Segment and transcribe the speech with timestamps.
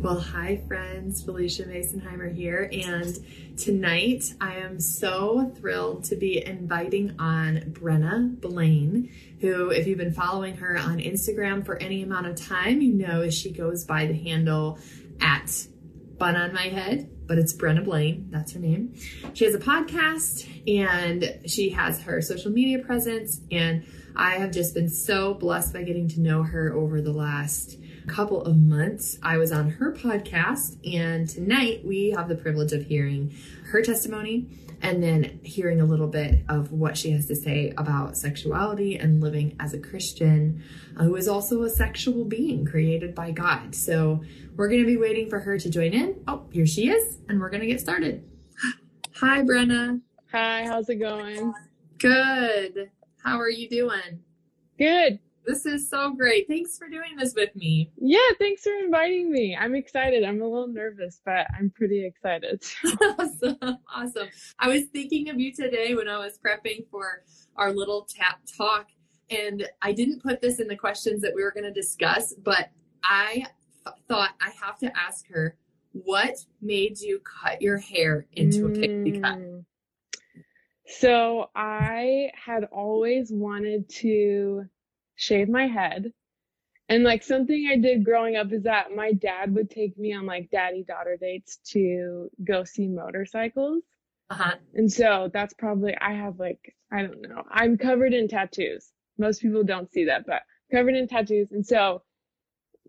[0.00, 1.24] Well, hi, friends.
[1.24, 2.70] Phylicia Masonheimer here.
[2.72, 3.18] And
[3.58, 10.12] tonight I am so thrilled to be inviting on Brenna Blaine, who, if you've been
[10.12, 14.06] following her on Instagram for any amount of time, you know as she goes by
[14.06, 14.78] the handle
[15.20, 15.66] at
[16.16, 18.28] Bun on My Head, but it's Brenna Blaine.
[18.30, 18.94] That's her name.
[19.34, 23.40] She has a podcast and she has her social media presence.
[23.50, 23.84] And
[24.14, 28.42] I have just been so blessed by getting to know her over the last couple
[28.42, 29.18] of months.
[29.22, 33.34] I was on her podcast, and tonight we have the privilege of hearing
[33.70, 34.48] her testimony
[34.80, 39.20] and then hearing a little bit of what she has to say about sexuality and
[39.20, 40.62] living as a Christian
[40.96, 43.74] uh, who is also a sexual being created by God.
[43.74, 44.22] So
[44.56, 46.22] we're going to be waiting for her to join in.
[46.26, 48.24] Oh, here she is, and we're going to get started.
[49.16, 50.00] Hi, Brenna.
[50.32, 51.52] Hi, how's it going?
[51.98, 52.90] Good.
[53.24, 54.22] How are you doing?
[54.78, 55.18] Good.
[55.48, 56.46] This is so great.
[56.46, 57.90] Thanks for doing this with me.
[57.96, 59.56] Yeah, thanks for inviting me.
[59.58, 60.22] I'm excited.
[60.22, 62.62] I'm a little nervous, but I'm pretty excited.
[63.18, 63.78] awesome.
[63.90, 64.28] Awesome.
[64.58, 67.24] I was thinking of you today when I was prepping for
[67.56, 68.88] our little tap talk,
[69.30, 72.68] and I didn't put this in the questions that we were going to discuss, but
[73.02, 73.46] I
[74.06, 75.56] thought I have to ask her
[75.92, 79.38] what made you cut your hair into a pixie cut?
[79.38, 79.64] Mm.
[80.84, 84.68] So I had always wanted to
[85.18, 86.12] shave my head.
[86.88, 90.24] And like something I did growing up is that my dad would take me on
[90.24, 93.82] like daddy daughter dates to go see motorcycles.
[94.30, 94.54] Uh-huh.
[94.74, 98.90] And so that's probably, I have like, I don't know, I'm covered in tattoos.
[99.18, 100.42] Most people don't see that, but
[100.72, 101.48] covered in tattoos.
[101.50, 102.02] And so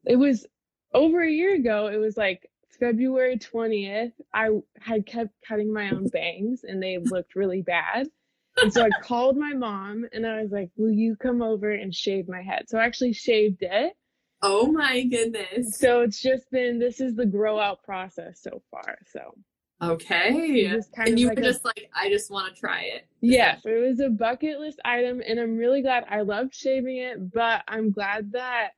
[0.05, 0.45] it was
[0.93, 4.13] over a year ago, it was like February 20th.
[4.33, 8.07] I had kept cutting my own bangs and they looked really bad.
[8.61, 11.93] And so I called my mom and I was like, Will you come over and
[11.93, 12.65] shave my head?
[12.67, 13.93] So I actually shaved it.
[14.41, 15.77] Oh my goodness.
[15.77, 18.99] So it's just been this is the grow out process so far.
[19.11, 19.35] So
[19.81, 20.29] Okay.
[20.97, 23.07] and you like were just like, I just want to try it.
[23.21, 23.57] Yeah.
[23.61, 27.31] So it was a bucket list item and I'm really glad I loved shaving it,
[27.33, 28.71] but I'm glad that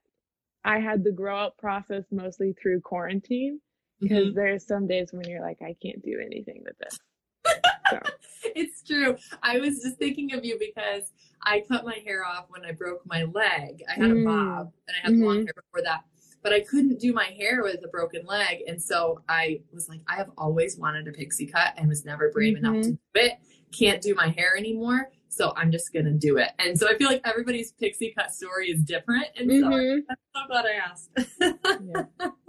[0.64, 3.60] I had the grow out process mostly through quarantine
[4.00, 4.36] because mm-hmm.
[4.36, 6.98] there's some days when you're like, I can't do anything with this.
[8.44, 9.16] it's true.
[9.42, 11.12] I was just thinking of you because
[11.44, 13.82] I cut my hair off when I broke my leg.
[13.88, 14.22] I had mm.
[14.22, 15.24] a bob and I had mm-hmm.
[15.24, 16.04] long hair before that.
[16.42, 18.62] But I couldn't do my hair with a broken leg.
[18.66, 22.30] And so I was like, I have always wanted a pixie cut and was never
[22.30, 22.66] brave mm-hmm.
[22.66, 23.34] enough to do it.
[23.70, 25.08] Can't do my hair anymore.
[25.28, 26.50] So I'm just going to do it.
[26.58, 29.26] And so I feel like everybody's pixie cut story is different.
[29.36, 29.70] And mm-hmm.
[29.70, 31.10] so I'm so glad I asked.
[32.20, 32.28] yeah.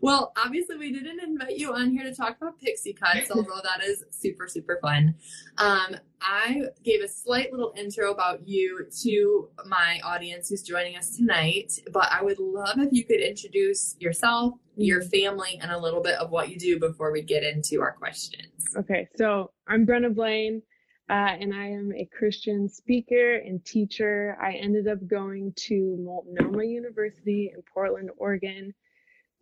[0.00, 3.84] Well, obviously, we didn't invite you on here to talk about pixie cuts, although that
[3.84, 5.14] is super, super fun.
[5.58, 11.16] Um, I gave a slight little intro about you to my audience who's joining us
[11.16, 15.08] tonight, but I would love if you could introduce yourself, your mm-hmm.
[15.08, 18.64] family, and a little bit of what you do before we get into our questions.
[18.76, 20.62] Okay, so I'm Brenna Blaine.
[21.10, 24.36] Uh, and I am a Christian speaker and teacher.
[24.42, 28.74] I ended up going to Multnomah University in Portland, Oregon,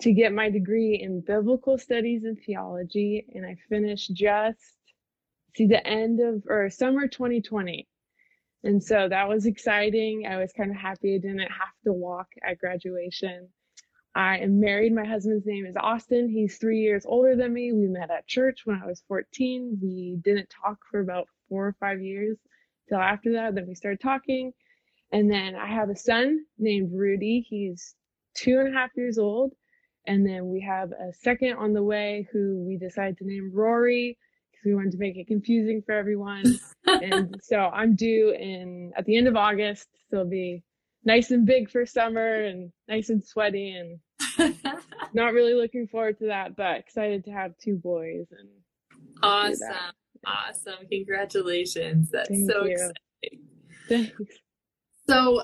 [0.03, 3.27] to get my degree in biblical studies and theology.
[3.35, 4.61] And I finished just,
[5.55, 7.89] see, the end of, or summer 2020.
[8.65, 10.27] And so that was exciting.
[10.27, 13.49] I was kind of happy I didn't have to walk at graduation.
[14.15, 14.95] I am married.
[14.95, 16.29] My husband's name is Austin.
[16.29, 17.73] He's three years older than me.
[17.73, 19.79] We met at church when I was 14.
[19.83, 22.39] We didn't talk for about four or five years
[22.89, 23.55] till after that.
[23.55, 24.53] Then we started talking.
[25.13, 27.47] And then I have a son named Rudy.
[27.49, 27.95] He's
[28.35, 29.53] two and a half years old.
[30.07, 34.17] And then we have a second on the way who we decided to name Rory
[34.51, 36.45] because we wanted to make it confusing for everyone.
[36.87, 39.89] and so I'm due in at the end of August.
[40.11, 40.63] So it'll be
[41.05, 43.73] nice and big for summer and nice and sweaty
[44.39, 44.55] and
[45.15, 48.49] not really looking forward to that, but excited to have two boys and
[49.23, 49.93] awesome.
[50.25, 50.87] Awesome.
[50.91, 52.11] Congratulations.
[52.11, 52.73] That's Thank so you.
[52.73, 53.47] exciting.
[53.89, 54.41] Thanks.
[55.09, 55.43] So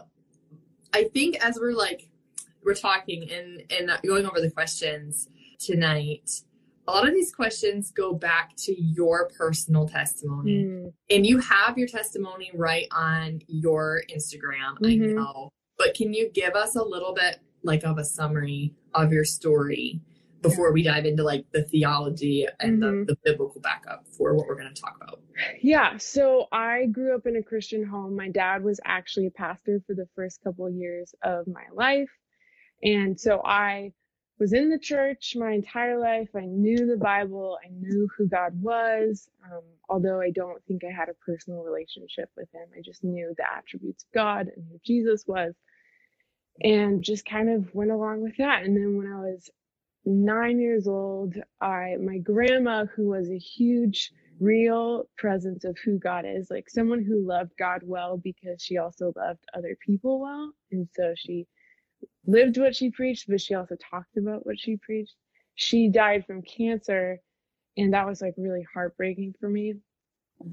[0.93, 2.09] I think as we're like
[2.65, 5.29] we're talking and and going over the questions
[5.59, 6.31] tonight
[6.89, 10.93] a lot of these questions go back to your personal testimony mm.
[11.11, 15.03] and you have your testimony right on your instagram mm-hmm.
[15.03, 19.13] i know but can you give us a little bit like of a summary of
[19.13, 20.01] your story
[20.43, 23.05] before we dive into like the theology and mm-hmm.
[23.05, 25.21] the, the biblical backup for what we're going to talk about.
[25.63, 25.97] Yeah.
[25.97, 28.17] So I grew up in a Christian home.
[28.17, 32.11] My dad was actually a pastor for the first couple of years of my life.
[32.83, 33.93] And so I
[34.41, 36.31] was in the church my entire life.
[36.37, 37.59] I knew the Bible.
[37.65, 39.29] I knew who God was.
[39.53, 42.69] Um, although I don't think I had a personal relationship with him.
[42.77, 45.55] I just knew the attributes of God and who Jesus was
[46.63, 48.65] and just kind of went along with that.
[48.65, 49.51] And then when I was
[50.07, 56.27] nine years old, I, my grandma, who was a huge, real presence of who God
[56.27, 60.53] is, like someone who loved God well because she also loved other people well.
[60.73, 61.47] And so she
[62.27, 65.15] lived what she preached, but she also talked about what she preached.
[65.55, 67.19] She died from cancer.
[67.77, 69.75] And that was like really heartbreaking for me,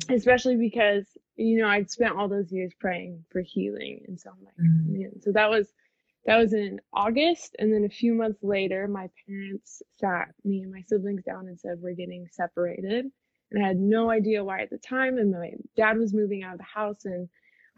[0.10, 1.06] especially because,
[1.36, 4.02] you know, I'd spent all those years praying for healing.
[4.08, 4.94] And so I'm like, mm-hmm.
[4.94, 5.68] man, so that was,
[6.26, 7.56] that was in August.
[7.60, 11.60] And then a few months later, my parents sat me and my siblings down and
[11.60, 13.06] said, We're getting separated.
[13.52, 15.18] And I had no idea why at the time.
[15.18, 17.28] And my dad was moving out of the house, and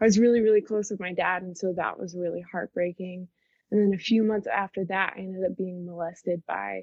[0.00, 1.42] I was really, really close with my dad.
[1.42, 3.28] And so that was really heartbreaking.
[3.72, 6.82] And then a few months after that, I ended up being molested by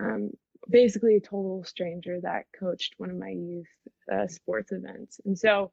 [0.00, 0.30] um,
[0.70, 3.66] basically a total stranger that coached one of my youth
[4.10, 5.20] uh, sports events.
[5.24, 5.72] And so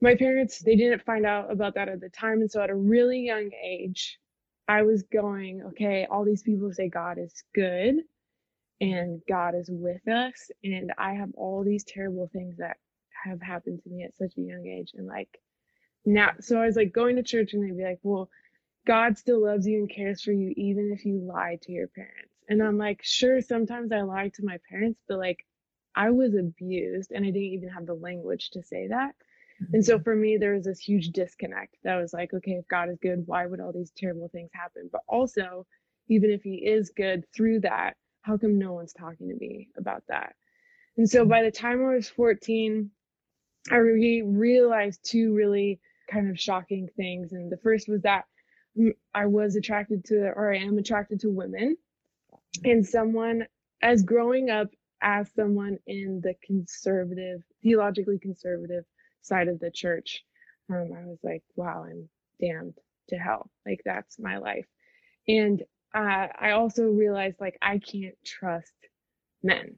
[0.00, 2.40] my parents, they didn't find out about that at the time.
[2.40, 4.18] And so at a really young age,
[4.66, 8.00] I was going, okay, all these people say God is good
[8.80, 10.50] and God is with us.
[10.64, 12.76] And I have all these terrible things that
[13.24, 14.90] have happened to me at such a young age.
[14.94, 15.38] And like
[16.04, 18.28] now, so I was like going to church and they'd be like, well,
[18.86, 22.32] God still loves you and cares for you, even if you lie to your parents.
[22.48, 25.44] And I'm like, sure, sometimes I lied to my parents, but like
[25.96, 29.14] I was abused and I didn't even have the language to say that.
[29.72, 30.04] And so mm-hmm.
[30.04, 33.24] for me, there was this huge disconnect that was like, okay, if God is good,
[33.26, 34.88] why would all these terrible things happen?
[34.92, 35.66] But also,
[36.08, 40.02] even if he is good through that, how come no one's talking to me about
[40.08, 40.34] that?
[40.96, 42.90] And so by the time I was 14,
[43.70, 45.80] I re- realized two really
[46.10, 47.32] kind of shocking things.
[47.32, 48.24] And the first was that
[49.14, 51.76] I was attracted to, or I am attracted to women.
[52.64, 53.46] And someone,
[53.82, 54.68] as growing up
[55.02, 58.84] as someone in the conservative, theologically conservative
[59.22, 60.24] side of the church,
[60.70, 62.08] um, I was like, wow, I'm
[62.40, 62.74] damned
[63.08, 63.50] to hell.
[63.64, 64.66] Like that's my life.
[65.28, 65.62] And
[65.94, 68.74] uh, I also realized like I can't trust
[69.42, 69.76] men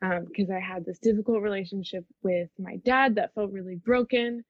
[0.00, 4.44] because um, I had this difficult relationship with my dad that felt really broken.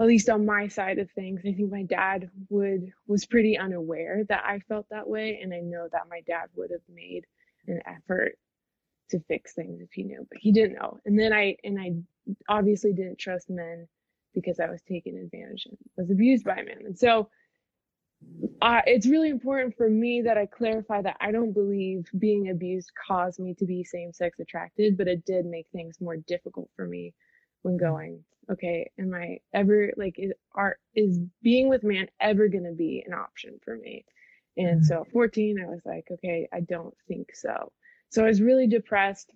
[0.00, 4.24] At least on my side of things, I think my dad would was pretty unaware
[4.30, 7.26] that I felt that way, and I know that my dad would have made
[7.66, 8.38] an effort
[9.10, 10.98] to fix things if he knew, but he didn't know.
[11.04, 11.92] And then I and I
[12.48, 13.86] obviously didn't trust men
[14.34, 16.78] because I was taken advantage and was abused by men.
[16.86, 17.28] And so
[18.62, 22.92] uh, it's really important for me that I clarify that I don't believe being abused
[23.06, 26.86] caused me to be same sex attracted, but it did make things more difficult for
[26.86, 27.12] me
[27.62, 32.64] when going, okay, am I ever like, is, are, is being with man ever going
[32.64, 34.04] to be an option for me?
[34.56, 34.84] And mm-hmm.
[34.84, 37.72] so 14, I was like, okay, I don't think so.
[38.10, 39.32] So I was really depressed.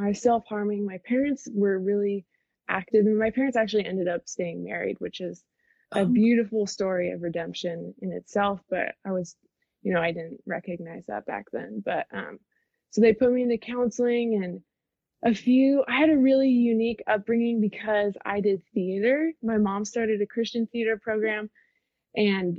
[0.00, 0.84] I was self harming.
[0.84, 2.24] My parents were really
[2.68, 5.42] active, and my parents actually ended up staying married, which is
[5.92, 6.04] a oh.
[6.04, 8.60] beautiful story of redemption in itself.
[8.70, 9.34] But I was,
[9.82, 11.82] you know, I didn't recognize that back then.
[11.84, 12.38] But um,
[12.90, 14.60] so they put me into counseling and
[15.24, 19.32] a few i had a really unique upbringing because i did theater.
[19.42, 21.50] My mom started a christian theater program
[22.14, 22.58] and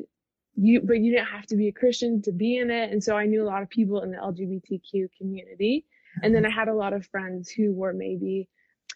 [0.56, 2.92] you but you didn't have to be a christian to be in it.
[2.92, 5.86] And so i knew a lot of people in the lgbtq community.
[6.22, 8.50] And then i had a lot of friends who were maybe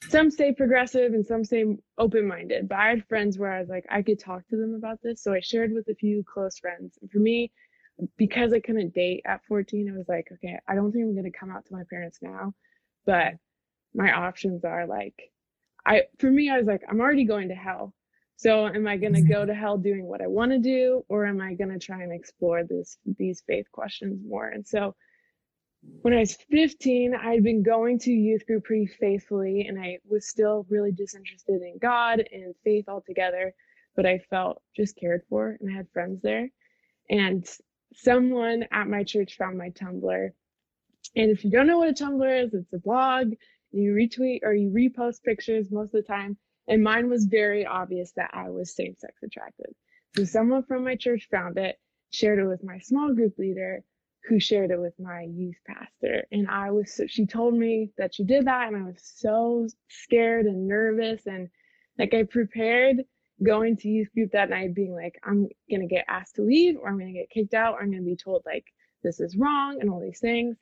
[0.10, 1.64] some say progressive and some say
[1.98, 5.00] open-minded but i had friends where i was like i could talk to them about
[5.02, 5.24] this.
[5.24, 6.98] So i shared with a few close friends.
[7.02, 7.52] And for me
[8.18, 11.32] because i couldn't date at 14 i was like okay i don't think i'm going
[11.32, 12.54] to come out to my parents now
[13.06, 13.34] but
[13.94, 15.32] my options are like
[15.86, 17.94] i for me i was like i'm already going to hell
[18.44, 19.48] so am I going to go mm-hmm.
[19.48, 22.12] to hell doing what I want to do or am I going to try and
[22.12, 24.50] explore this these faith questions more?
[24.50, 24.96] And so
[26.02, 30.28] when I was 15, I'd been going to youth group pretty faithfully and I was
[30.28, 33.54] still really disinterested in God and faith altogether,
[33.96, 36.50] but I felt just cared for and I had friends there.
[37.10, 37.48] And
[37.94, 40.30] someone at my church found my Tumblr.
[41.16, 43.34] And if you don't know what a Tumblr is, it's a blog.
[43.74, 46.38] You retweet or you repost pictures most of the time
[46.68, 49.74] and mine was very obvious that I was same sex attracted.
[50.16, 51.78] So someone from my church found it,
[52.12, 53.84] shared it with my small group leader,
[54.30, 56.26] who shared it with my youth pastor.
[56.32, 58.68] And I was, so, she told me that she did that.
[58.68, 61.26] And I was so scared and nervous.
[61.26, 61.50] And
[62.00, 63.04] like I prepared
[63.44, 66.78] going to youth group that night being like, I'm going to get asked to leave
[66.78, 68.66] or I'm going to get kicked out or I'm going to be told like,
[69.04, 70.56] this is wrong and all these things.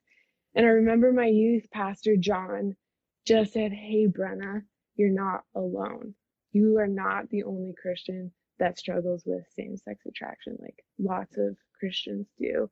[0.55, 2.75] And I remember my youth pastor, John,
[3.25, 4.63] just said, Hey, Brenna,
[4.95, 6.15] you're not alone.
[6.51, 10.57] You are not the only Christian that struggles with same sex attraction.
[10.59, 12.69] Like lots of Christians do.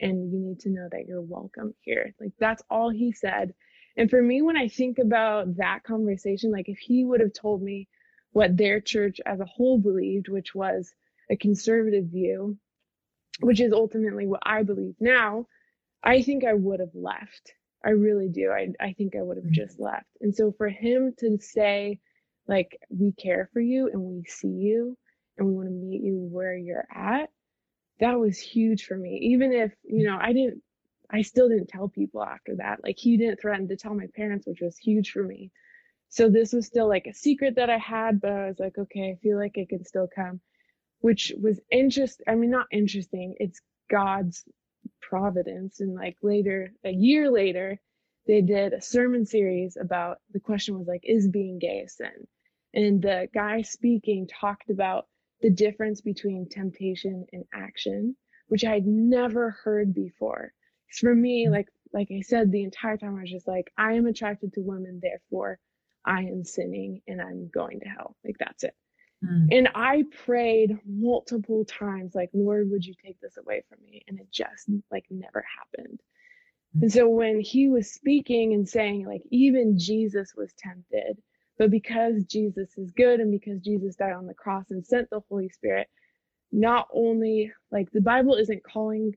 [0.00, 2.14] And you need to know that you're welcome here.
[2.20, 3.54] Like that's all he said.
[3.96, 7.62] And for me, when I think about that conversation, like if he would have told
[7.62, 7.88] me
[8.32, 10.92] what their church as a whole believed, which was
[11.30, 12.56] a conservative view,
[13.40, 15.46] which is ultimately what I believe now,
[16.02, 17.52] I think I would have left.
[17.84, 18.50] I really do.
[18.50, 19.52] I, I think I would have mm-hmm.
[19.52, 20.06] just left.
[20.20, 22.00] And so for him to say,
[22.46, 24.96] like, we care for you and we see you
[25.36, 27.30] and we want to meet you where you're at,
[28.00, 29.18] that was huge for me.
[29.32, 30.62] Even if, you know, I didn't,
[31.10, 32.82] I still didn't tell people after that.
[32.82, 35.50] Like, he didn't threaten to tell my parents, which was huge for me.
[36.10, 39.10] So this was still like a secret that I had, but I was like, okay,
[39.10, 40.40] I feel like it can still come,
[41.00, 42.24] which was interesting.
[42.26, 43.34] I mean, not interesting.
[43.38, 44.42] It's God's
[45.00, 45.80] providence.
[45.80, 47.80] And like later, a year later,
[48.26, 52.26] they did a sermon series about the question was like, is being gay a sin?
[52.74, 55.06] And the guy speaking talked about
[55.40, 58.16] the difference between temptation and action,
[58.48, 60.52] which I'd never heard before.
[60.86, 61.52] Because for me, mm.
[61.52, 64.60] like like I said, the entire time I was just like, I am attracted to
[64.60, 65.58] women, therefore
[66.04, 68.14] I am sinning and I'm going to hell.
[68.24, 68.74] Like that's it.
[69.24, 69.48] Mm.
[69.50, 74.04] And I prayed multiple times, like, Lord, would you take this away from me?
[74.08, 76.00] And it just like never happened.
[76.76, 76.82] Mm.
[76.82, 81.20] And so when he was speaking and saying, like, even Jesus was tempted,
[81.58, 85.20] but because Jesus is good and because Jesus died on the cross and sent the
[85.28, 85.88] Holy Spirit,
[86.52, 89.14] not only like the Bible isn't calling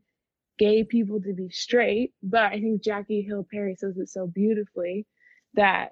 [0.58, 5.06] gay people to be straight, but I think Jackie Hill Perry says it so beautifully
[5.54, 5.92] that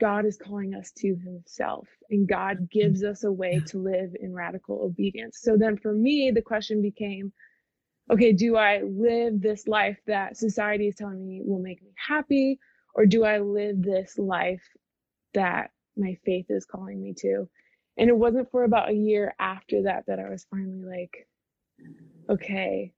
[0.00, 4.32] God is calling us to himself and God gives us a way to live in
[4.32, 5.38] radical obedience.
[5.40, 7.32] So then for me, the question became,
[8.10, 12.58] okay, do I live this life that society is telling me will make me happy?
[12.94, 14.62] Or do I live this life
[15.32, 17.48] that my faith is calling me to?
[17.96, 21.28] And it wasn't for about a year after that that I was finally like,
[22.28, 22.92] okay,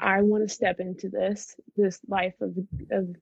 [0.00, 2.56] I want to step into this, this life of,
[2.90, 3.16] of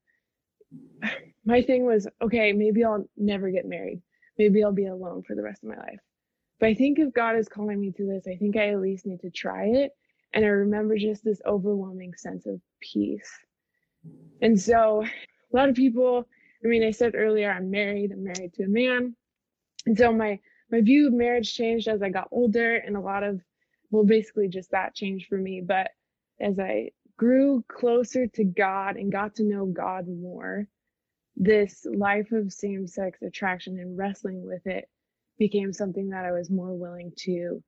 [1.51, 4.01] my thing was, okay, maybe I'll never get married.
[4.39, 5.99] Maybe I'll be alone for the rest of my life.
[6.61, 9.05] But I think if God is calling me to this, I think I at least
[9.05, 9.91] need to try it.
[10.33, 13.31] And I remember just this overwhelming sense of peace.
[14.41, 16.27] And so a lot of people,
[16.65, 19.17] I mean, I said earlier, I'm married, I'm married to a man.
[19.87, 20.39] And so my,
[20.71, 23.41] my view of marriage changed as I got older and a lot of,
[23.91, 25.63] well, basically just that changed for me.
[25.67, 25.89] But
[26.41, 30.69] as I grew closer to God and got to know God more,
[31.41, 34.85] this life of same sex attraction and wrestling with it
[35.39, 37.63] became something that I was more willing to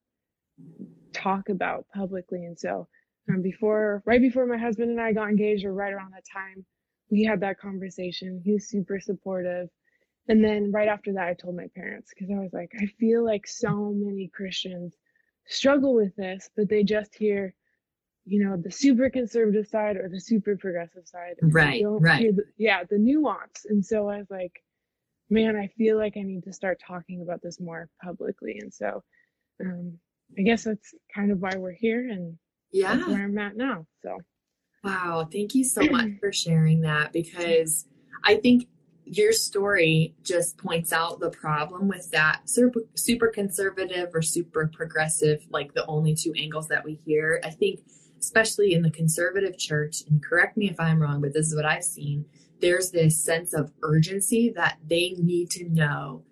[1.15, 2.45] talk about publicly.
[2.45, 2.87] And so,
[3.31, 6.67] um, before, right before my husband and I got engaged, or right around that time,
[7.11, 8.43] we had that conversation.
[8.45, 9.71] He was super supportive.
[10.29, 13.25] And then right after that, I told my parents because I was like, I feel
[13.25, 14.95] like so many Christians
[15.47, 17.55] struggle with this, but they just hear
[18.25, 21.35] you know, the super conservative side or the super progressive side.
[21.43, 22.35] Right, right.
[22.37, 23.67] The, yeah, the nuance.
[23.69, 24.63] And so I was like,
[25.29, 28.59] man, I feel like I need to start talking about this more publicly.
[28.61, 29.03] And so
[29.61, 29.99] um,
[30.39, 32.39] I guess that's kind of why we're here and
[32.71, 33.87] yeah, where I'm at now.
[34.03, 34.19] So,
[34.85, 37.87] wow, thank you so much for sharing that because
[38.25, 38.69] I think
[39.05, 45.45] your story just points out the problem with that super, super conservative or super progressive,
[45.51, 47.41] like the only two angles that we hear.
[47.45, 47.81] I think
[48.23, 51.67] especially in the conservative church, and correct me if I'm wrong, but this is what
[51.67, 52.25] I've seen,
[52.61, 56.23] there's this sense of urgency that they need to know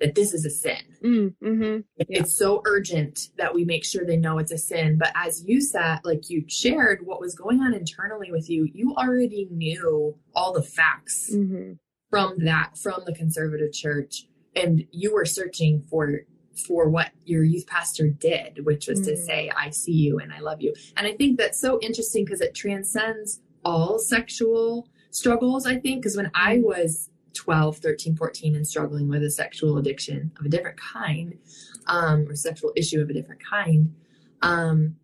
[0.00, 0.82] that this is a sin.
[1.02, 1.80] Mm, mm-hmm.
[1.96, 2.04] yeah.
[2.08, 4.98] It's so urgent that we make sure they know it's a sin.
[4.98, 8.94] But as you said, like you shared what was going on internally with you, you
[8.96, 11.72] already knew all the facts mm-hmm.
[12.10, 14.26] from that, from the conservative church.
[14.54, 16.20] And you were searching for
[16.58, 19.06] for what your youth pastor did, which was mm.
[19.06, 20.74] to say, I see you and I love you.
[20.96, 26.02] And I think that's so interesting because it transcends all sexual struggles, I think.
[26.02, 26.64] Because when I mm.
[26.64, 31.38] was 12, 13, 14 and struggling with a sexual addiction of a different kind,
[31.86, 33.94] um, or sexual issue of a different kind,
[34.42, 34.96] um,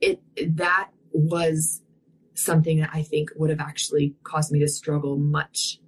[0.00, 0.20] it
[0.56, 1.82] that was
[2.34, 5.80] something that I think would have actually caused me to struggle much,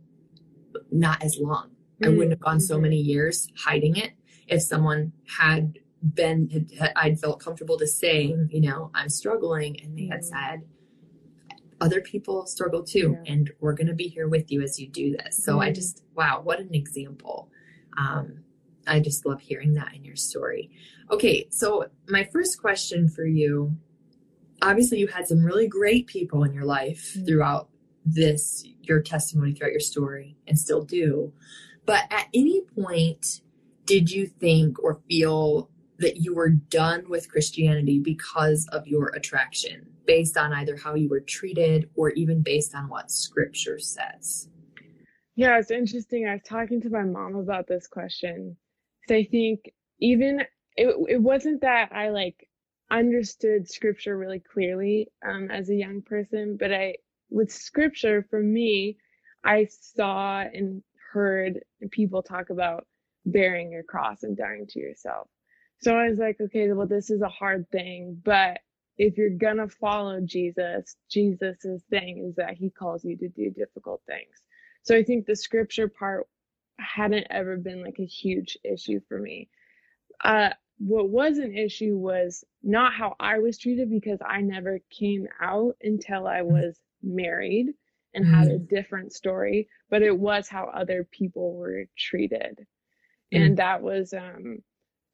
[0.91, 1.71] not as long.
[2.03, 2.07] Mm.
[2.07, 2.83] I wouldn't have gone so mm-hmm.
[2.83, 4.12] many years hiding it
[4.49, 5.78] if someone had
[6.14, 10.21] been had, had, I'd felt comfortable to say, you know, I'm struggling, and they had
[10.21, 10.50] mm-hmm.
[10.50, 10.62] said,
[11.81, 13.33] other people struggle too, yeah.
[13.33, 15.43] and we're going to be here with you as you do this.
[15.45, 15.62] So mm-hmm.
[15.62, 17.50] I just, wow, what an example.
[17.97, 18.40] Um,
[18.87, 20.71] I just love hearing that in your story.
[21.11, 23.76] Okay, so my first question for you
[24.62, 27.26] obviously you had some really great people in your life mm-hmm.
[27.26, 27.69] throughout
[28.05, 31.33] this your testimony throughout your story and still do
[31.85, 33.43] but at any point
[33.88, 39.87] did you think or feel that you were done with christianity because of your attraction
[40.07, 44.49] based on either how you were treated or even based on what scripture says?
[45.37, 46.26] Yeah it's interesting.
[46.26, 48.57] I was talking to my mom about this question.
[49.09, 50.40] So i think even
[50.76, 52.49] it, it wasn't that i like
[52.90, 56.97] understood scripture really clearly um, as a young person, but I,
[57.30, 58.97] with scripture, for me,
[59.45, 62.87] I saw and heard people talk about
[63.27, 65.29] bearing your cross and dying to yourself.
[65.81, 68.59] So I was like, okay, well, this is a hard thing, but
[68.97, 74.03] if you're gonna follow Jesus, Jesus's thing is that he calls you to do difficult
[74.07, 74.43] things.
[74.83, 76.27] So I think the scripture part
[76.79, 79.49] hadn't ever been like a huge issue for me.
[80.23, 85.27] Uh, what was an issue was not how I was treated because I never came
[85.41, 86.47] out until I mm.
[86.47, 87.69] was married
[88.15, 88.35] and mm-hmm.
[88.35, 92.67] had a different story, but it was how other people were treated.
[93.32, 93.42] Mm-hmm.
[93.42, 94.58] And that was um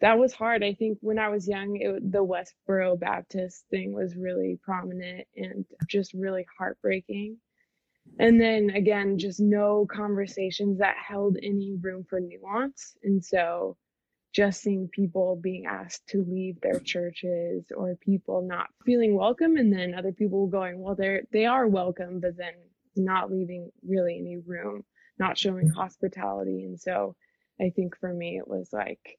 [0.00, 0.62] that was hard.
[0.62, 5.64] I think when I was young, it, the Westboro Baptist thing was really prominent and
[5.88, 7.38] just really heartbreaking.
[8.18, 12.96] And then again, just no conversations that held any room for nuance.
[13.02, 13.76] And so
[14.34, 19.72] just seeing people being asked to leave their churches or people not feeling welcome and
[19.72, 22.52] then other people going well they're they are welcome but then
[22.96, 24.84] not leaving really any room
[25.18, 25.78] not showing mm-hmm.
[25.78, 27.14] hospitality and so
[27.60, 29.18] i think for me it was like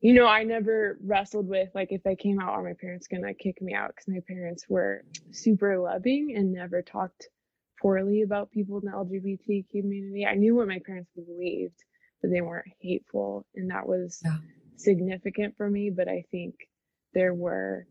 [0.00, 3.34] you know i never wrestled with like if i came out are my parents gonna
[3.34, 7.28] kick me out because my parents were super loving and never talked
[7.80, 11.82] poorly about people in the lgbt community i knew what my parents believed
[12.20, 13.46] but they weren't hateful.
[13.54, 14.38] And that was yeah.
[14.76, 15.90] significant for me.
[15.90, 16.54] But I think
[17.14, 17.86] there were,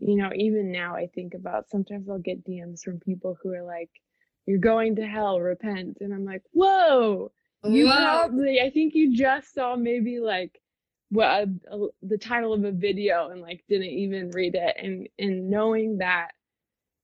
[0.00, 3.64] you know, even now I think about sometimes I'll get DMs from people who are
[3.64, 3.90] like,
[4.46, 5.98] you're going to hell, repent.
[6.00, 7.32] And I'm like, whoa,
[7.72, 10.60] you probably, I think you just saw maybe like,
[11.10, 11.46] well,
[12.02, 14.76] the title of a video and like didn't even read it.
[14.78, 16.30] And, and knowing that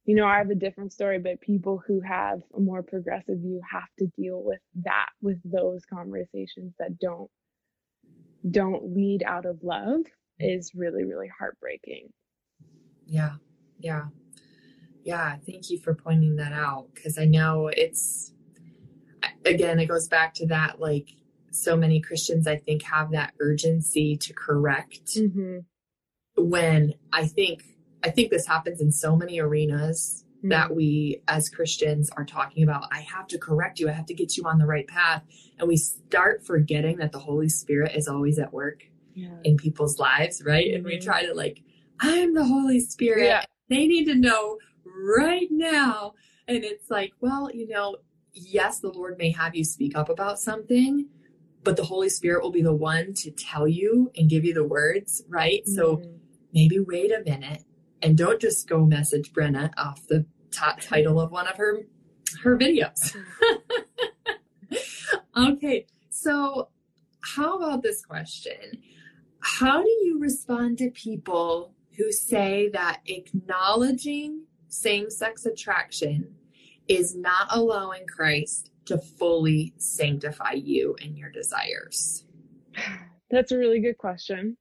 [0.05, 3.61] you know, I have a different story, but people who have a more progressive view
[3.71, 7.31] have to deal with that, with those conversations that don't
[8.51, 10.01] don't lead out of love
[10.41, 12.09] is really, really heartbreaking.
[13.07, 13.35] Yeah.
[13.79, 14.07] Yeah.
[15.05, 15.37] Yeah.
[15.47, 18.33] Thank you for pointing that out because I know it's,
[19.45, 21.09] again, it goes back to that like
[21.51, 25.59] so many Christians, I think, have that urgency to correct mm-hmm.
[26.37, 27.63] when I think
[28.03, 30.49] I think this happens in so many arenas mm-hmm.
[30.49, 32.89] that we as Christians are talking about.
[32.91, 33.89] I have to correct you.
[33.89, 35.23] I have to get you on the right path.
[35.59, 39.29] And we start forgetting that the Holy Spirit is always at work yeah.
[39.45, 40.67] in people's lives, right?
[40.67, 40.77] Mm-hmm.
[40.77, 41.05] And we mm-hmm.
[41.05, 41.63] try to like,
[42.01, 43.27] I'm the Holy Spirit.
[43.27, 43.45] Yeah.
[43.69, 46.15] They need to know right now.
[46.49, 47.97] And it's like, well, you know,
[48.35, 51.09] yes, the Lord may have you speak up about something,
[51.63, 54.67] but the Holy Spirit will be the one to tell you and give you the
[54.67, 55.63] words, right?
[55.63, 55.75] Mm-hmm.
[55.75, 56.03] So
[56.53, 57.65] maybe wait a minute
[58.03, 61.83] and don't just go message Brenna off the top title of one of her
[62.43, 63.17] her videos.
[65.37, 66.69] okay, so
[67.21, 68.83] how about this question?
[69.41, 76.35] How do you respond to people who say that acknowledging same sex attraction
[76.93, 82.25] is not allowing Christ to fully sanctify you and your desires?
[83.31, 84.57] That's a really good question.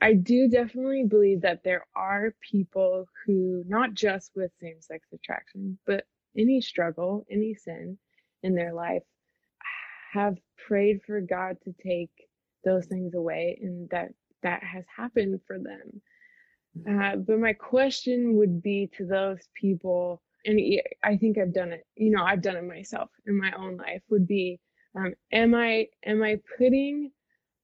[0.00, 5.78] I do definitely believe that there are people who, not just with same sex attraction,
[5.86, 6.04] but
[6.36, 7.98] any struggle, any sin
[8.42, 9.02] in their life,
[10.12, 10.36] have
[10.68, 12.10] prayed for God to take
[12.64, 14.10] those things away and that
[14.42, 16.00] that has happened for them.
[16.88, 20.60] Uh, but my question would be to those people, and
[21.02, 24.02] I think I've done it, you know, I've done it myself in my own life,
[24.10, 24.60] would be,
[24.96, 27.10] um, am I, am I putting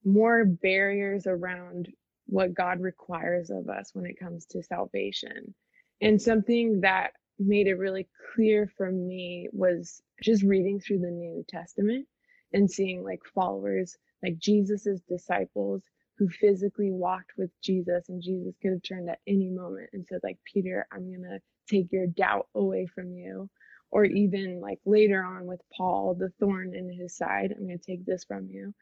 [0.05, 1.89] more barriers around
[2.27, 5.55] what God requires of us when it comes to salvation.
[6.01, 11.45] And something that made it really clear for me was just reading through the New
[11.49, 12.07] Testament
[12.53, 15.83] and seeing like followers, like Jesus's disciples
[16.19, 20.21] who physically walked with Jesus and Jesus could have turned at any moment and said
[20.23, 21.41] like, Peter, I'm going to
[21.71, 23.49] take your doubt away from you.
[23.93, 27.85] Or even like later on with Paul, the thorn in his side, I'm going to
[27.85, 28.75] take this from you.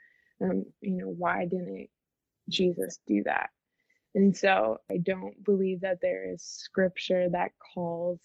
[0.43, 1.89] Um, you know, why didn't
[2.49, 3.51] Jesus do that.
[4.15, 8.21] And so I don't believe that there is scripture that calls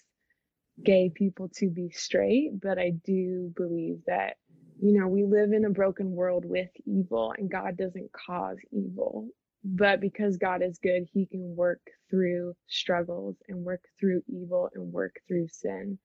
[0.84, 4.38] gay people to be straight, but I do believe that,
[4.82, 9.28] you know, we live in a broken world with evil and God doesn't cause evil.
[9.64, 14.92] But because God is good, he can work through struggles and work through evil and
[14.92, 15.98] work through sin.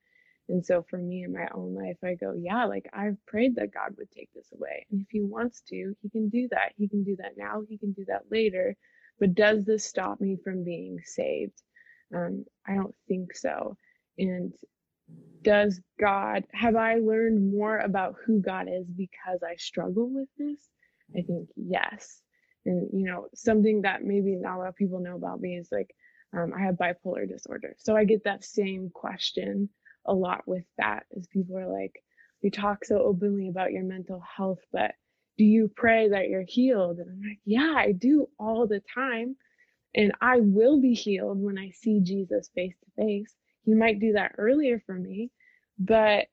[0.49, 3.75] And so for me in my own life, I go, yeah, like I've prayed that
[3.75, 4.87] God would take this away.
[4.91, 6.73] And if he wants to, he can do that.
[6.77, 7.63] He can do that now.
[7.69, 8.77] He can do that later.
[9.21, 11.61] But does this stop me from being saved?
[12.15, 13.77] Um, I don't think so.
[14.17, 14.55] And
[15.43, 20.61] does God, have I learned more about who God is because I struggle with this?
[21.17, 22.23] I think yes.
[22.69, 25.69] And, you know, something that maybe not a lot of people know about me is
[25.73, 25.95] like,
[26.37, 27.75] um, I have bipolar disorder.
[27.79, 29.71] So I get that same question
[30.07, 32.03] a lot with that is people are like,
[32.43, 34.93] you talk so openly about your mental health, but
[35.39, 36.99] do you pray that you're healed?
[36.99, 39.37] And I'm like, yeah, I do all the time.
[39.95, 43.35] And I will be healed when I see Jesus face to face.
[43.65, 45.31] He might do that earlier for me,
[45.79, 46.27] but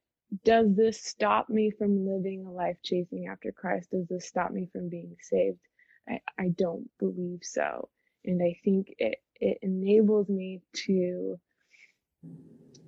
[0.43, 3.91] does this stop me from living a life chasing after Christ?
[3.91, 5.59] Does this stop me from being saved?
[6.07, 7.89] I, I don't believe so.
[8.23, 11.39] And I think it, it enables me to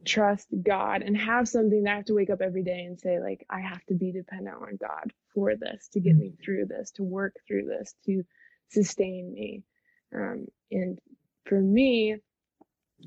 [0.06, 3.20] trust God and have something that I have to wake up every day and say,
[3.20, 6.44] like, I have to be dependent on God for this, to get me mm-hmm.
[6.44, 8.24] through this, to work through this, to
[8.70, 9.64] sustain me.
[10.16, 10.98] Um, and
[11.46, 12.16] for me,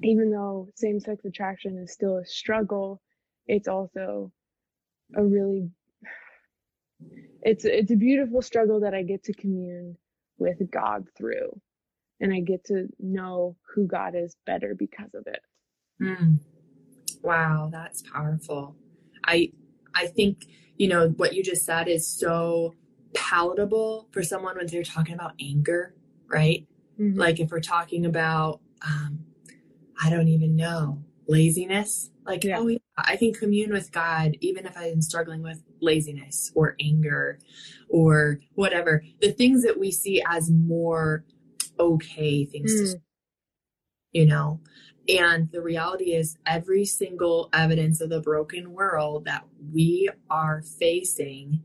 [0.03, 3.01] even though same sex attraction is still a struggle,
[3.46, 4.31] it's also
[5.16, 5.68] a really
[7.42, 9.96] it's it's a beautiful struggle that I get to commune
[10.38, 11.61] with God through
[12.20, 15.40] and I get to know who God is better because of it.
[16.00, 16.38] Mm.
[17.22, 18.76] Wow, that's powerful.
[19.24, 19.53] I
[19.94, 22.74] I think, you know, what you just said is so
[23.14, 25.94] palatable for someone when they're talking about anger,
[26.29, 26.66] right?
[26.98, 27.18] Mm-hmm.
[27.18, 29.24] Like if we're talking about um
[30.03, 32.11] I don't even know, laziness.
[32.31, 32.61] Like, yeah.
[32.61, 37.40] oh yeah, I can commune with God even if I'm struggling with laziness or anger
[37.88, 39.03] or whatever.
[39.21, 41.25] The things that we see as more
[41.81, 42.93] okay things mm.
[42.93, 43.01] to,
[44.12, 44.61] you know.
[45.09, 51.62] And the reality is, every single evidence of the broken world that we are facing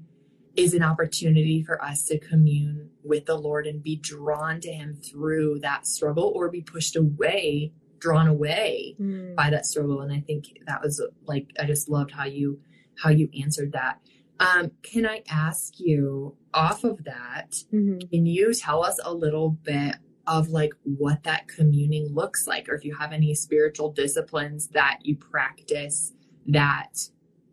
[0.55, 4.95] is an opportunity for us to commune with the Lord and be drawn to Him
[4.95, 9.35] through that struggle or be pushed away, drawn away mm.
[9.35, 10.01] by that struggle.
[10.01, 12.59] And I think that was like, I just loved how you
[12.97, 13.99] how you answered that.
[14.39, 17.99] Um, can I ask you off of that, mm-hmm.
[18.09, 19.95] can you tell us a little bit
[20.27, 24.99] of like what that communing looks like or if you have any spiritual disciplines that
[25.03, 26.13] you practice
[26.47, 27.09] that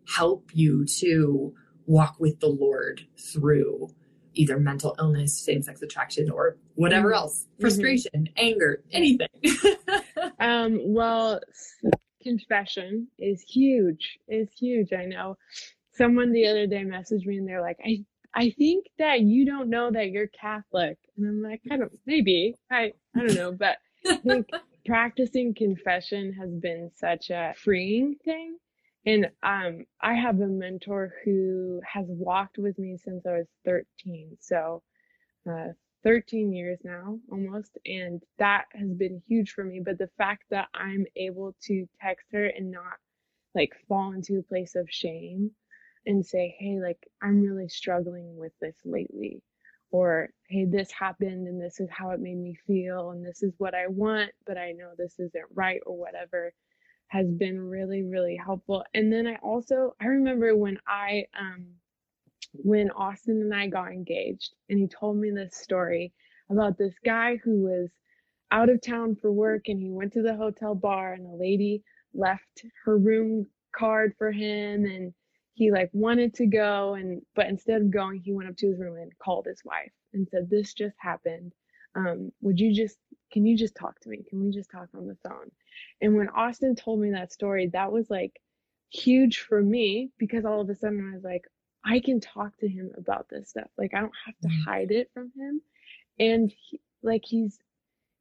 [0.07, 1.53] help you to
[1.85, 3.89] walk with the Lord through
[4.33, 7.17] either mental illness, same sex attraction, or whatever mm-hmm.
[7.17, 8.33] else, frustration, mm-hmm.
[8.37, 9.27] anger, anything.
[10.39, 11.39] um, well,
[12.21, 14.93] confession is huge, is huge.
[14.93, 15.37] I know
[15.93, 19.69] someone the other day messaged me and they're like, I I think that you don't
[19.69, 20.97] know that you're Catholic.
[21.17, 22.55] And I'm like, I don't, maybe.
[22.71, 23.51] I, I don't know.
[23.51, 24.49] But I think
[24.85, 28.57] practicing confession has been such a freeing thing.
[29.05, 34.37] And um, I have a mentor who has walked with me since I was 13.
[34.39, 34.81] So
[35.49, 35.73] uh,
[36.03, 37.77] 13 years now almost.
[37.85, 39.81] And that has been huge for me.
[39.83, 42.97] But the fact that I'm able to text her and not
[43.55, 45.51] like fall into a place of shame
[46.05, 49.41] and say, hey, like, I'm really struggling with this lately.
[49.91, 53.53] Or, hey, this happened and this is how it made me feel and this is
[53.59, 56.51] what I want, but I know this isn't right or whatever
[57.07, 58.83] has been really, really helpful.
[58.95, 61.67] And then I also, I remember when I, um,
[62.53, 66.13] when Austin and I got engaged and he told me this story
[66.49, 67.89] about this guy who was
[68.51, 71.83] out of town for work and he went to the hotel bar and a lady
[72.13, 75.13] left her room card for him and
[75.55, 78.79] he like wanted to go and but instead of going he went up to his
[78.79, 81.53] room and called his wife and said this just happened.
[81.95, 82.97] Um, would you just
[83.31, 84.23] can you just talk to me?
[84.29, 85.49] Can we just talk on the phone?
[86.01, 88.39] And when austin told me that story that was like
[88.91, 91.43] huge for me because all of a sudden i was like
[91.85, 94.63] i can talk to him about this stuff like i don't have to mm.
[94.65, 95.61] hide it from him
[96.19, 97.57] and he, like he's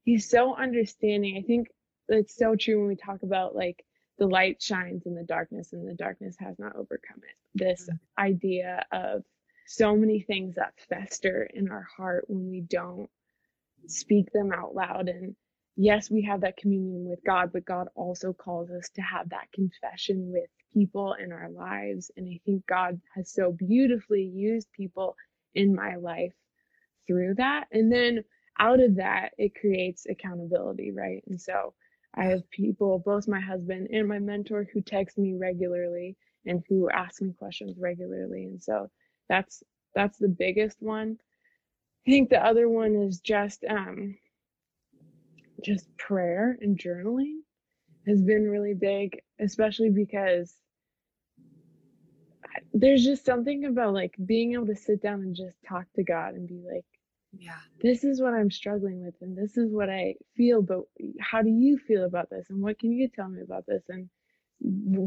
[0.05, 1.69] he's so understanding i think
[2.09, 3.85] it's so true when we talk about like
[4.19, 7.37] the light shines in the darkness and the darkness has not overcome it.
[7.55, 8.25] This mm-hmm.
[8.25, 9.25] idea of
[9.67, 13.09] so many things that fester in our heart when we don't
[13.87, 15.09] speak them out loud.
[15.09, 15.35] And
[15.77, 19.51] yes, we have that communion with God, but God also calls us to have that
[19.53, 22.11] confession with people in our lives.
[22.17, 25.17] And I think God has so beautifully used people
[25.55, 26.33] in my life
[27.07, 27.67] through that.
[27.73, 28.25] And then
[28.59, 31.23] out of that, it creates accountability, right?
[31.27, 31.75] And so
[32.15, 36.91] I have people, both my husband and my mentor, who text me regularly and who
[36.91, 38.45] ask me questions regularly.
[38.45, 38.91] And so
[39.29, 39.63] that's
[39.95, 41.19] that's the biggest one.
[42.07, 44.17] I think the other one is just um
[45.63, 47.42] just prayer and journaling
[48.07, 50.55] has been really big, especially because
[52.75, 56.35] there's just something about like being able to sit down and just talk to God
[56.35, 56.85] and be like,
[57.39, 60.81] yeah, this is what I'm struggling with and this is what I feel, but
[61.21, 62.47] how do you feel about this?
[62.51, 63.83] And what can you tell me about this?
[63.89, 64.09] And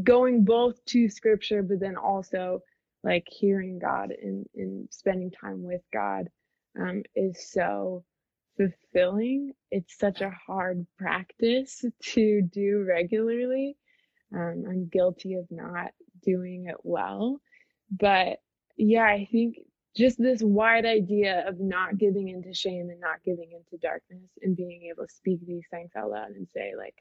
[0.04, 2.62] going both to scripture, but then also
[3.04, 6.28] like hearing God and, and spending time with God
[6.78, 8.04] um, is so
[8.56, 9.52] fulfilling.
[9.70, 13.76] It's such a hard practice to do regularly.
[14.34, 15.92] Um, I'm guilty of not
[16.22, 17.40] doing it well.
[17.90, 18.40] But
[18.76, 19.56] yeah, I think
[19.96, 24.56] just this wide idea of not giving into shame and not giving into darkness and
[24.56, 26.94] being able to speak these things out loud and say, like,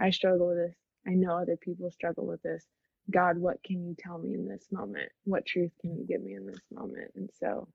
[0.00, 0.76] I struggle with this.
[1.06, 2.64] I know other people struggle with this.
[3.10, 5.10] God, what can you tell me in this moment?
[5.24, 7.12] What truth can you give me in this moment?
[7.14, 7.68] And so,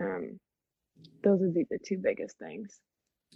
[0.00, 0.40] um,
[1.22, 2.80] those would be the two biggest things.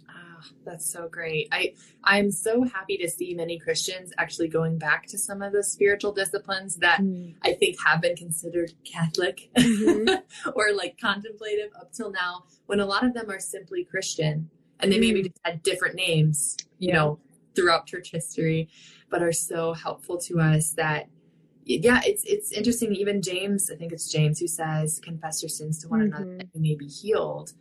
[0.07, 1.49] Oh, that's so great.
[1.51, 5.63] I I'm so happy to see many Christians actually going back to some of the
[5.63, 7.35] spiritual disciplines that mm.
[7.43, 10.49] I think have been considered Catholic mm-hmm.
[10.55, 14.91] or like contemplative up till now, when a lot of them are simply Christian and
[14.91, 16.95] they maybe just had different names, you yeah.
[16.95, 17.19] know,
[17.55, 18.69] throughout church history,
[19.09, 21.09] but are so helpful to us that
[21.69, 22.95] yeah, it's it's interesting.
[22.95, 26.15] Even James, I think it's James who says, "Confess your sins to one mm-hmm.
[26.15, 27.53] another, and you may be healed."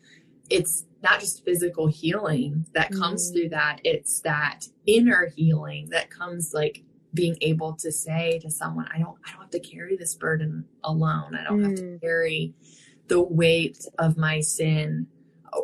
[0.49, 3.37] It's not just physical healing that comes mm-hmm.
[3.37, 8.89] through that; it's that inner healing that comes like being able to say to someone,
[8.95, 11.35] "I don't, I don't have to carry this burden alone.
[11.35, 11.65] I don't mm.
[11.65, 12.01] have to mm.
[12.01, 12.55] carry
[13.09, 15.07] the weight of my sin."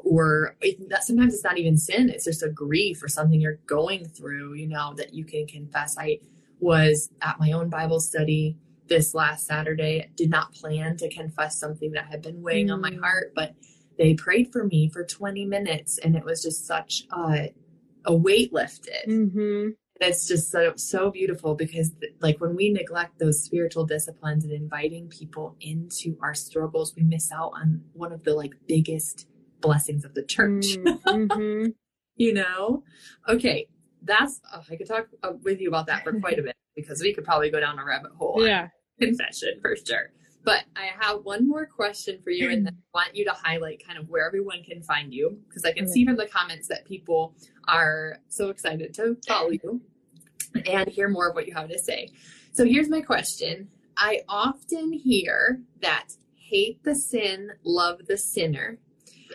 [0.03, 3.61] Or it, that sometimes it's not even sin; it's just a grief or something you're
[3.67, 4.53] going through.
[4.55, 5.97] You know that you can confess.
[5.99, 6.19] I
[6.65, 8.57] was at my own Bible study
[8.89, 10.11] this last Saturday.
[10.17, 12.73] Did not plan to confess something that had been weighing mm.
[12.73, 13.01] on my mm.
[13.01, 13.55] heart, but
[13.99, 17.53] they prayed for me for 20 minutes and it was just such a,
[18.07, 19.09] a weight lifted.
[19.09, 19.69] Mm-hmm.
[20.01, 25.09] It's just so so beautiful because like when we neglect those spiritual disciplines and inviting
[25.09, 29.29] people into our struggles, we miss out on one of the like biggest
[29.61, 30.77] blessings of the church.
[30.77, 31.67] Mm-hmm.
[32.17, 32.83] you know?
[33.29, 33.69] Okay,
[34.05, 37.01] that's oh, I could talk uh, with you about that for quite a bit because
[37.01, 38.45] we could probably go down a rabbit hole.
[38.47, 38.69] Yeah,
[39.01, 40.13] confession for sure.
[40.45, 43.83] But I have one more question for you, and then I want you to highlight
[43.85, 46.85] kind of where everyone can find you because I can see from the comments that
[46.85, 47.35] people
[47.67, 49.81] are so excited to follow you
[50.67, 52.11] and hear more of what you have to say.
[52.53, 53.69] So here's my question.
[53.97, 58.79] I often hear that hate the sin, love the sinner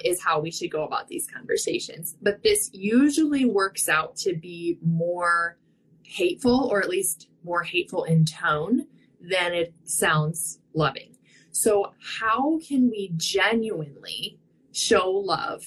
[0.03, 2.15] is how we should go about these conversations.
[2.21, 5.57] But this usually works out to be more
[6.03, 8.87] hateful, or at least more hateful in tone,
[9.21, 11.15] than it sounds loving.
[11.51, 14.39] So, how can we genuinely
[14.71, 15.63] show love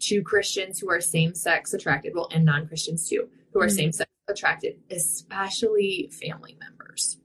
[0.00, 3.76] to Christians who are same sex attracted, well, and non Christians too, who are mm-hmm.
[3.76, 7.18] same sex attracted, especially family members?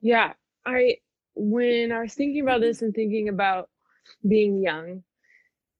[0.00, 0.32] Yeah,
[0.64, 0.96] I,
[1.34, 3.68] when I was thinking about this and thinking about
[4.26, 5.02] being young,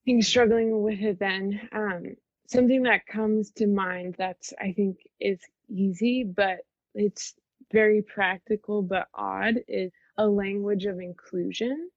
[0.05, 2.05] think struggling with it then um,
[2.47, 6.59] something that comes to mind that's i think is easy but
[6.95, 7.35] it's
[7.73, 11.89] very practical but odd is a language of inclusion.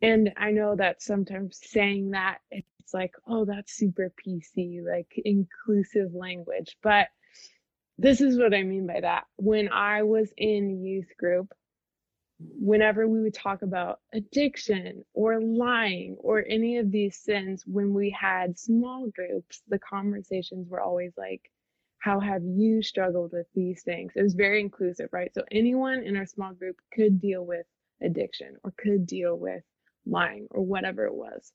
[0.00, 6.14] And i know that sometimes saying that it's like oh that's super pc like inclusive
[6.14, 7.08] language but
[7.98, 9.24] this is what i mean by that.
[9.36, 11.52] When i was in youth group
[12.58, 18.10] whenever we would talk about addiction or lying or any of these sins, when we
[18.10, 21.50] had small groups, the conversations were always like,
[21.98, 24.12] how have you struggled with these things?
[24.16, 25.32] It was very inclusive, right?
[25.34, 27.66] So anyone in our small group could deal with
[28.02, 29.62] addiction or could deal with
[30.04, 31.52] lying or whatever it was.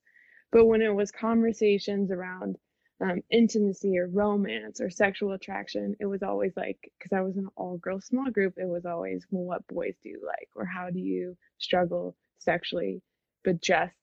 [0.51, 2.57] But when it was conversations around
[2.99, 7.43] um, intimacy or romance or sexual attraction, it was always like, because I was in
[7.43, 10.49] an all girl small group, it was always, well, what boys do you like?
[10.55, 13.01] Or how do you struggle sexually,
[13.43, 13.93] but just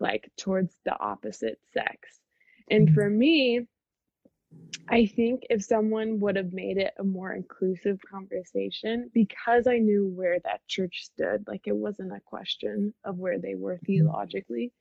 [0.00, 2.20] like towards the opposite sex?
[2.68, 2.94] And mm-hmm.
[2.94, 3.66] for me,
[4.88, 10.08] I think if someone would have made it a more inclusive conversation, because I knew
[10.08, 13.86] where that church stood, like it wasn't a question of where they were mm-hmm.
[13.86, 14.72] theologically,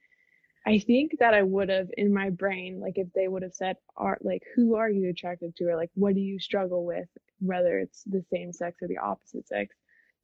[0.66, 3.78] I think that I would have in my brain, like if they would have said,
[3.96, 7.08] "Are like who are you attracted to?" or like what do you struggle with,
[7.40, 9.76] whether it's the same sex or the opposite sex.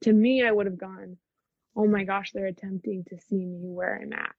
[0.02, 1.18] To me, I would have gone,
[1.76, 4.36] "Oh my gosh, they're attempting to see me where I'm at."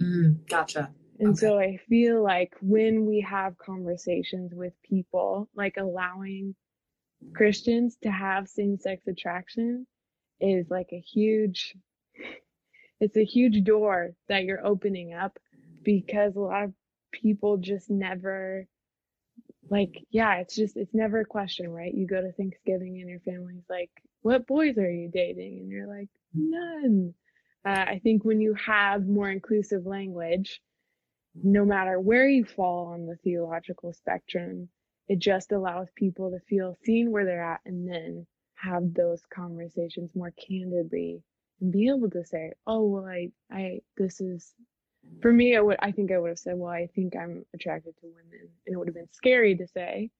[0.00, 0.92] Mm, gotcha.
[1.18, 1.38] And okay.
[1.38, 6.54] so I feel like when we have conversations with people, like allowing
[7.34, 9.86] Christians to have same sex attraction
[10.40, 11.74] is like a huge
[13.00, 15.38] it's a huge door that you're opening up
[15.84, 16.72] because a lot of
[17.12, 18.66] people just never
[19.70, 21.94] like yeah it's just it's never a question right?
[21.94, 23.90] You go to thanksgiving and your family's like
[24.22, 25.58] what boys are you dating?
[25.60, 27.14] And you're like none.
[27.66, 30.60] Uh, i think when you have more inclusive language
[31.42, 34.68] no matter where you fall on the theological spectrum
[35.08, 40.10] it just allows people to feel seen where they're at and then have those conversations
[40.14, 41.22] more candidly
[41.60, 44.54] and be able to say oh well i i this is
[45.20, 47.96] for me, I would I think I would have said, well, I think I'm attracted
[47.98, 50.10] to women, and it would have been scary to say,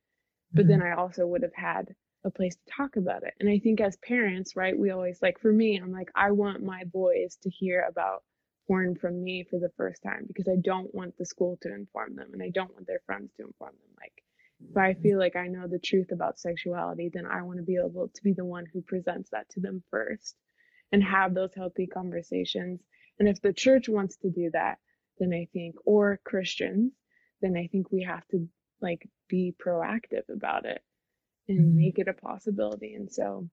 [0.53, 0.71] but mm-hmm.
[0.71, 3.35] then I also would have had a place to talk about it.
[3.39, 6.63] And I think as parents, right, we always like for me, I'm like I want
[6.63, 8.25] my boys to hear about
[8.67, 12.17] porn from me for the first time because I don't want the school to inform
[12.17, 13.95] them and I don't want their friends to inform them.
[13.99, 14.23] Like
[14.69, 17.77] if I feel like I know the truth about sexuality, then I want to be
[17.77, 20.35] able to be the one who presents that to them first
[20.93, 22.81] and have those healthy conversations
[23.19, 24.79] and if the church wants to do that,
[25.19, 26.93] then I think, or Christians,
[27.41, 28.49] then I think we have to
[28.81, 30.83] like be proactive about it
[31.49, 31.77] and mm-hmm.
[31.77, 32.95] make it a possibility.
[32.95, 33.49] And so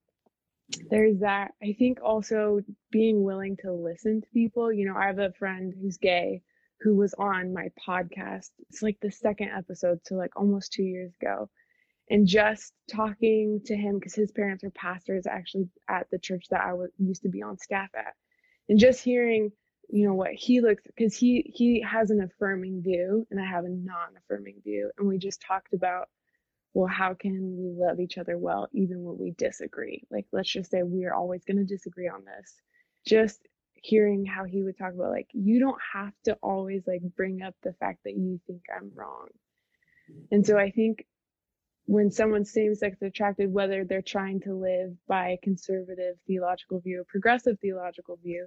[0.90, 1.52] there's that.
[1.62, 4.72] I think also being willing to listen to people.
[4.72, 6.42] You know, I have a friend who's gay
[6.80, 8.50] who was on my podcast.
[8.68, 11.48] It's like the second episode, so like almost two years ago.
[12.08, 16.62] And just talking to him because his parents are pastors actually at the church that
[16.62, 18.14] I was used to be on staff at
[18.68, 19.50] and just hearing
[19.88, 23.64] you know what he looks because he he has an affirming view and i have
[23.64, 26.08] a non-affirming view and we just talked about
[26.76, 30.02] well how can we love each other well even when we disagree?
[30.10, 32.52] Like let's just say we are always going to disagree on this.
[33.06, 33.40] Just
[33.74, 37.54] hearing how he would talk about like you don't have to always like bring up
[37.62, 39.28] the fact that you think i'm wrong.
[40.30, 41.06] And so i think
[41.86, 47.04] when someone's same-sex attracted whether they're trying to live by a conservative theological view a
[47.04, 48.46] progressive theological view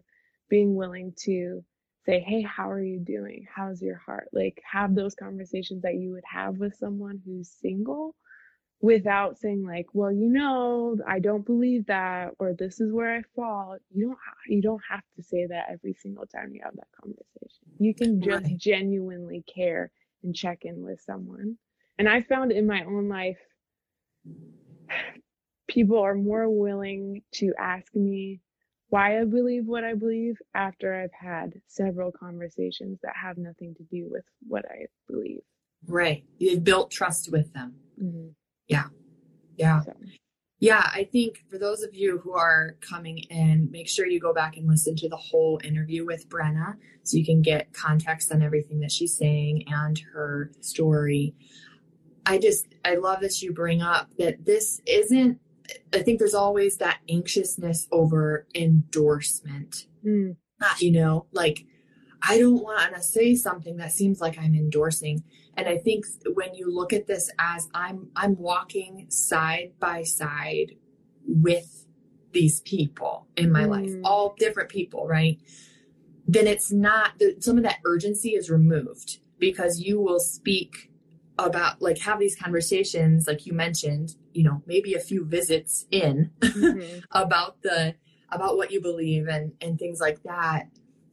[0.50, 1.64] being willing to
[2.06, 3.46] say hey how are you doing?
[3.54, 4.30] How's your heart?
[4.34, 8.16] Like have those conversations that you would have with someone who's single
[8.82, 13.22] without saying like well you know i don't believe that or this is where i
[13.36, 13.78] fall.
[13.94, 17.68] You don't you don't have to say that every single time you have that conversation.
[17.78, 18.58] You can just right.
[18.58, 19.92] genuinely care
[20.24, 21.58] and check in with someone
[22.00, 23.38] and i found in my own life
[25.70, 28.42] people are more willing to ask me
[28.90, 33.84] why I believe what I believe after I've had several conversations that have nothing to
[33.84, 35.42] do with what I believe.
[35.88, 36.24] Right.
[36.40, 37.76] You've built trust with them.
[38.02, 38.30] Mm-hmm.
[38.68, 38.86] Yeah.
[39.58, 39.82] Yeah.
[39.82, 39.94] So.
[40.62, 44.34] Yeah, I think for those of you who are coming in, make sure you go
[44.34, 48.42] back and listen to the whole interview with Brenna so you can get context on
[48.42, 51.34] everything that she's saying and her story.
[52.26, 55.40] I just, I love that you bring up that this isn't
[55.94, 59.88] I think there's always that anxiousness over endorsement.
[60.06, 60.38] Mm.
[60.80, 61.66] you know, like
[62.22, 65.24] I don't want to say something that seems like I'm endorsing.
[65.56, 70.76] And I think when you look at this as I'm I'm walking side by side
[71.26, 71.86] with
[72.32, 73.70] these people in my mm.
[73.70, 75.40] life, all different people, right?
[76.28, 80.89] Then it's not some of that urgency is removed because you will speak
[81.46, 86.32] about like have these conversations like you mentioned you know maybe a few visits in
[86.40, 87.00] mm-hmm.
[87.12, 87.96] about the
[88.32, 90.68] about what you believe and and things like that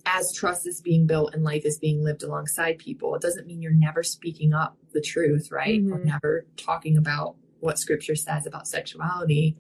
[0.04, 3.60] as trust is being built and life is being lived alongside people it doesn't mean
[3.60, 5.92] you're never speaking up the truth right mm-hmm.
[5.92, 9.56] or never talking about what scripture says about sexuality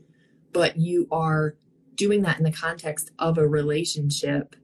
[0.52, 1.56] but you are
[1.96, 4.54] doing that in the context of a relationship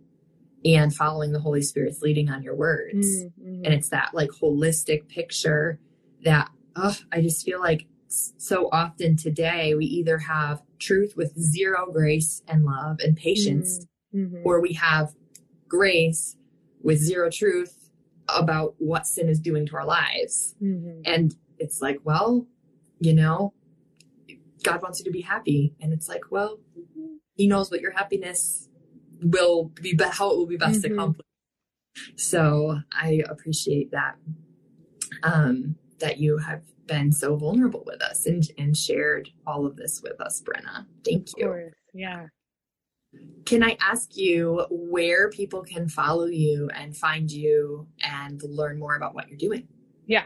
[0.65, 3.65] and following the holy spirit's leading on your words mm-hmm.
[3.65, 5.79] and it's that like holistic picture
[6.23, 11.91] that oh, I just feel like so often today we either have truth with zero
[11.91, 14.43] grace and love and patience, mm-hmm.
[14.45, 15.15] or we have
[15.69, 16.37] grace
[16.83, 17.91] with zero truth
[18.29, 20.55] about what sin is doing to our lives.
[20.63, 21.01] Mm-hmm.
[21.05, 22.47] And it's like, well,
[23.01, 23.55] you know,
[24.63, 25.75] God wants you to be happy.
[25.81, 26.59] And it's like, well,
[27.35, 28.69] He knows what your happiness
[29.21, 30.95] will be, how it will be best mm-hmm.
[30.95, 31.29] accomplished.
[32.17, 34.17] So I appreciate that.
[35.23, 40.03] Um, that you have been so vulnerable with us and, and shared all of this
[40.03, 40.87] with us, Brenna.
[41.05, 41.71] Thank you.
[41.95, 42.27] Yeah.
[43.45, 48.97] Can I ask you where people can follow you and find you and learn more
[48.97, 49.69] about what you're doing?
[50.07, 50.25] Yeah.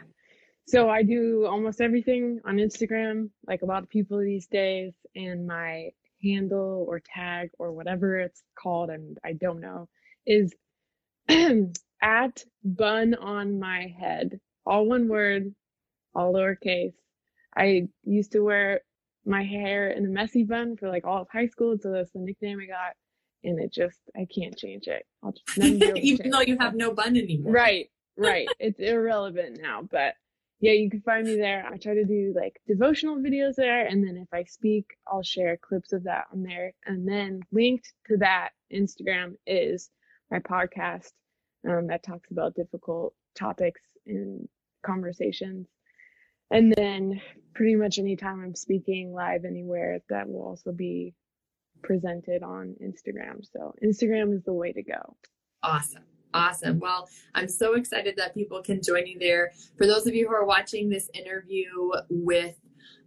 [0.69, 5.47] So I do almost everything on Instagram, like a lot of people these days, and
[5.47, 5.91] my
[6.23, 9.89] handle or tag or whatever it's called, and I don't know,
[10.27, 10.53] is
[12.03, 14.41] at bun on my head.
[14.65, 15.55] All one word,
[16.17, 16.95] all lowercase.
[17.57, 18.81] I used to wear
[19.25, 22.21] my hair in a messy bun for like all of high school, so that's the
[22.21, 22.95] nickname I got.
[23.45, 25.05] and it just I can't change it.
[25.23, 25.59] I'll just
[25.99, 27.53] even though you have no bun anymore.
[27.53, 28.49] Right, right.
[28.59, 30.15] it's irrelevant now, but
[30.61, 31.67] yeah, you can find me there.
[31.67, 35.59] I try to do like devotional videos there, and then if I speak, I'll share
[35.59, 36.73] clips of that on there.
[36.87, 39.91] And then linked to that Instagram is
[40.31, 41.13] my podcast
[41.69, 44.49] um, that talks about difficult topics and
[44.85, 45.67] conversations.
[46.51, 47.21] And then
[47.55, 51.15] pretty much anytime I'm speaking live anywhere, that will also be
[51.83, 53.45] presented on Instagram.
[53.53, 55.17] So Instagram is the way to go.
[55.63, 56.05] Awesome.
[56.35, 56.79] Awesome.
[56.81, 59.53] Well, I'm so excited that people can join you there.
[59.79, 61.67] For those of you who are watching this interview
[62.11, 62.57] with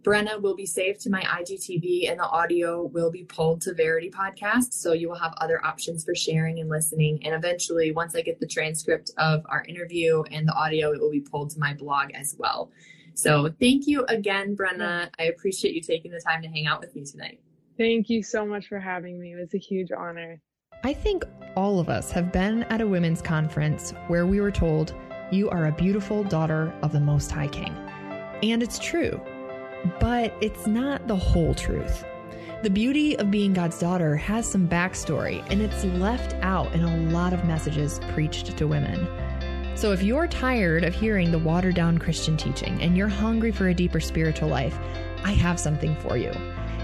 [0.02, 4.10] Brenna will be saved to my IGTV and the audio will be pulled to Verity
[4.10, 4.72] Podcast.
[4.72, 7.24] So you will have other options for sharing and listening.
[7.24, 11.10] And eventually, once I get the transcript of our interview and the audio, it will
[11.10, 12.72] be pulled to my blog as well.
[13.20, 15.10] So thank you again, Brenna.
[15.18, 17.38] I appreciate you taking the time to hang out with me tonight.
[17.76, 19.32] Thank you so much for having me.
[19.32, 20.40] It was a huge honor.
[20.84, 24.94] I think all of us have been at a women's conference where we were told,
[25.30, 27.74] You are a beautiful daughter of the Most High King.
[28.42, 29.20] And it's true,
[29.98, 32.06] but it's not the whole truth.
[32.62, 37.12] The beauty of being God's daughter has some backstory, and it's left out in a
[37.12, 39.06] lot of messages preached to women.
[39.74, 43.68] So if you're tired of hearing the watered down Christian teaching and you're hungry for
[43.68, 44.78] a deeper spiritual life,
[45.24, 46.32] I have something for you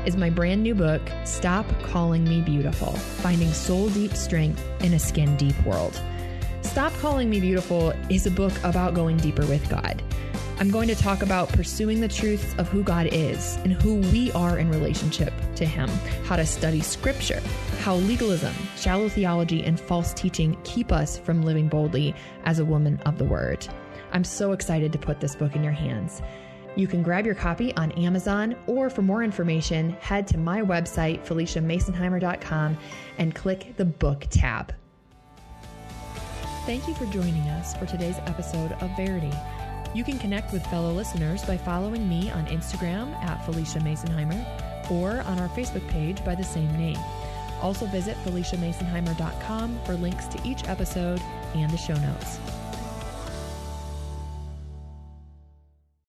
[0.07, 4.99] is my brand new book, Stop Calling Me Beautiful Finding Soul Deep Strength in a
[4.99, 6.01] Skin Deep World.
[6.63, 10.03] Stop Calling Me Beautiful is a book about going deeper with God.
[10.59, 14.33] I'm going to talk about pursuing the truths of who God is and who we
[14.33, 15.91] are in relationship to Him,
[16.25, 17.43] how to study Scripture,
[17.81, 22.99] how legalism, shallow theology, and false teaching keep us from living boldly as a woman
[23.01, 23.69] of the Word.
[24.13, 26.23] I'm so excited to put this book in your hands.
[26.75, 31.23] You can grab your copy on Amazon, or for more information, head to my website,
[31.27, 32.79] PhyliciaMasonheimer.com,
[33.19, 34.75] and click the book tab.
[36.65, 39.33] Thank you for joining us for today's episode of Verity.
[39.97, 45.23] You can connect with fellow listeners by following me on Instagram at Phylicia Masonheimer or
[45.23, 46.99] on our Facebook page by the same name.
[47.63, 51.23] Also visit PhyliciaMasonheimer.com for links to each episode
[51.55, 52.39] and the show notes.